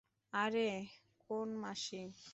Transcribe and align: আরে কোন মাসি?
আরে 0.33 0.69
কোন 1.23 1.47
মাসি? 1.63 2.01